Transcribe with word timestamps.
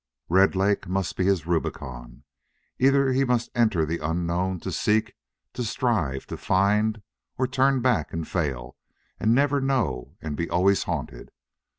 Red 0.29 0.55
Lake 0.55 0.87
must 0.87 1.15
be 1.15 1.25
his 1.25 1.45
Rubicon. 1.45 2.23
Either 2.79 3.11
he 3.11 3.23
must 3.23 3.51
enter 3.53 3.85
the 3.85 3.99
unknown 3.99 4.59
to 4.61 4.71
seek, 4.71 5.13
to 5.53 5.63
strive, 5.63 6.25
to 6.25 6.37
find, 6.37 7.03
or 7.37 7.45
turn 7.45 7.81
back 7.81 8.11
and 8.11 8.27
fail 8.27 8.75
and 9.19 9.35
never 9.35 9.61
know 9.61 10.15
and 10.19 10.35
be 10.35 10.49
always 10.49 10.85
haunted. 10.85 11.29